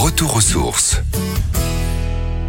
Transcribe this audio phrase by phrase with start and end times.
[0.00, 0.98] Retour aux sources.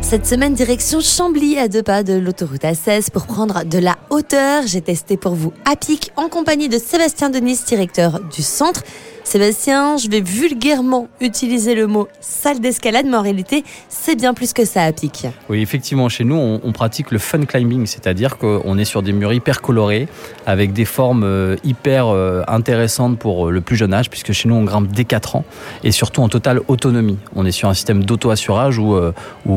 [0.01, 4.67] Cette semaine, direction Chambly, à deux pas de l'autoroute A16, pour prendre de la hauteur.
[4.67, 8.83] J'ai testé pour vous à pic en compagnie de Sébastien Denis, directeur du centre.
[9.29, 14.53] Sébastien, je vais vulgairement utiliser le mot salle d'escalade, mais en réalité, c'est bien plus
[14.53, 15.27] que ça à pic.
[15.49, 19.31] Oui, effectivement, chez nous, on, pratique le fun climbing, c'est-à-dire qu'on est sur des murs
[19.31, 20.07] hyper colorés,
[20.47, 24.49] avec des formes euh, hyper euh, intéressantes pour euh, le plus jeune âge, puisque chez
[24.49, 25.45] nous, on grimpe dès 4 ans,
[25.83, 27.19] et surtout en totale autonomie.
[27.35, 28.97] On est sur un système d'auto-assurage où,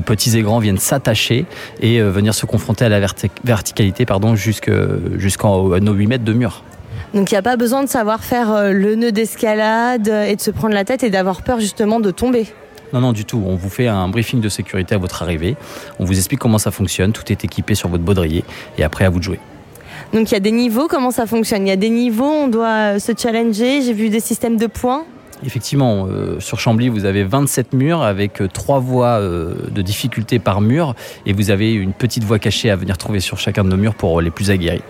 [0.05, 1.47] petits et grands viennent s'attacher
[1.81, 4.71] et venir se confronter à la verti- verticalité pardon, jusque-
[5.17, 6.63] jusqu'en à nos 8 mètres de mur.
[7.15, 10.37] Donc il n'y a pas besoin de savoir faire euh, le nœud d'escalade euh, et
[10.37, 12.47] de se prendre la tête et d'avoir peur justement de tomber.
[12.93, 13.43] Non, non, du tout.
[13.47, 15.57] On vous fait un briefing de sécurité à votre arrivée.
[15.99, 17.13] On vous explique comment ça fonctionne.
[17.13, 18.45] Tout est équipé sur votre baudrier.
[18.77, 19.41] Et après, à vous de jouer.
[20.13, 21.67] Donc il y a des niveaux, comment ça fonctionne?
[21.67, 24.67] Il y a des niveaux, on doit euh, se challenger, j'ai vu des systèmes de
[24.67, 25.05] points.
[25.45, 30.61] Effectivement, euh, sur Chambly, vous avez 27 murs avec trois voies euh, de difficulté par
[30.61, 30.95] mur.
[31.25, 33.95] Et vous avez une petite voie cachée à venir trouver sur chacun de nos murs
[33.95, 34.83] pour les plus aguerris.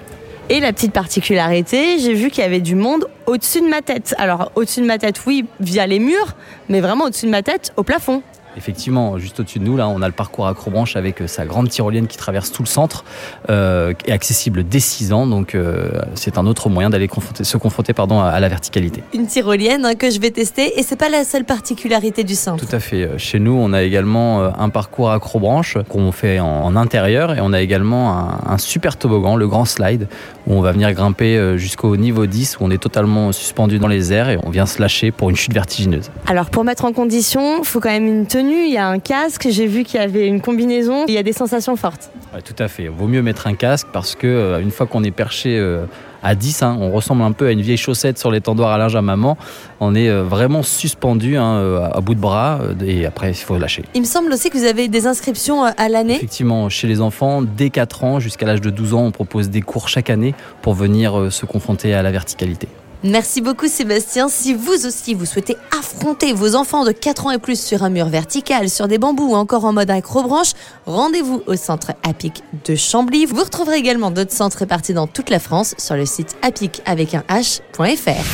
[0.49, 4.15] Et la petite particularité, j'ai vu qu'il y avait du monde au-dessus de ma tête.
[4.19, 6.35] Alors au-dessus de ma tête, oui, via les murs,
[6.69, 8.23] mais vraiment au-dessus de ma tête, au plafond.
[8.55, 11.71] Effectivement, juste au-dessus de nous, là, on a le parcours Acrobranche avec euh, sa grande
[11.71, 13.03] tyrolienne qui traverse tout le centre,
[13.49, 15.27] euh, et accessible dès 6 ans.
[15.27, 19.03] Donc, euh, c'est un autre moyen d'aller confronter- se confronter pardon, à, à la verticalité.
[19.15, 22.67] Une tyrolienne hein, que je vais tester et c'est pas la seule particularité du centre.
[22.67, 23.09] Tout à fait.
[23.17, 27.55] Chez nous, on a également un parcours Acrobranche qu'on fait en, en intérieur, et on
[27.55, 30.09] a également un, un super toboggan, le grand slide,
[30.47, 34.13] où on va venir grimper jusqu'au niveau 10, où on est totalement suspendu dans les
[34.13, 36.11] airs et on vient se lâcher pour une chute vertigineuse.
[36.27, 38.99] Alors pour mettre en condition, il faut quand même une tenue, il y a un
[38.99, 42.11] casque, j'ai vu qu'il y avait une combinaison, il y a des sensations fortes.
[42.35, 42.89] Ouais, tout à fait.
[42.89, 45.85] Vaut mieux mettre un casque parce que euh, une fois qu'on est perché euh,
[46.23, 48.97] à 10, hein, on ressemble un peu à une vieille chaussette sur l'étendoir à linge
[48.97, 49.37] à maman.
[49.81, 53.85] On est euh, vraiment suspendu hein, à bout de bras et après il faut lâcher.
[53.95, 56.17] Il me semble aussi que vous avez des inscriptions à l'année.
[56.17, 59.63] Effectivement, chez les enfants, dès 4 ans jusqu'à l'âge de 12 ans, on propose des
[59.63, 62.69] cours chaque année pour venir euh, se confronter à la verticalité.
[63.05, 64.29] Merci beaucoup Sébastien.
[64.29, 67.91] Si vous aussi vous souhaitez affronter vos enfants de 4 ans et plus sur un
[67.91, 70.53] mur vertical, sur des bambous ou encore en mode acrobranche,
[70.87, 73.27] rendez-vous au centre APIC de Chambly.
[73.27, 77.15] Vous retrouverez également d'autres centres répartis dans toute la France sur le site apic avec
[77.15, 78.25] un h.fr.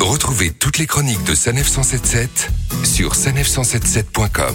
[0.00, 2.50] Retrouvez toutes les chroniques de Sanef 177
[2.84, 4.54] sur sanef177.com.